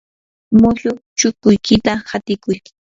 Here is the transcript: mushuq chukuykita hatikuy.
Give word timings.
mushuq 0.59 0.97
chukuykita 1.17 1.91
hatikuy. 2.09 2.57